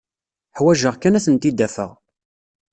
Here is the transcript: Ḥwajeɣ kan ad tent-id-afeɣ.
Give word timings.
Ḥwajeɣ 0.57 0.95
kan 0.97 1.17
ad 1.17 1.23
tent-id-afeɣ. 1.25 1.91